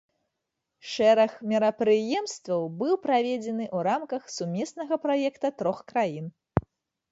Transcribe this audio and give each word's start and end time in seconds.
Шэраг 0.91 1.33
мерапрыемстваў 1.51 2.61
быў 2.81 2.93
праведзены 3.05 3.65
ў 3.69 3.79
рамках 3.91 4.23
сумеснага 4.39 5.01
праекта 5.07 5.55
трох 5.63 5.87
краін. 5.95 6.25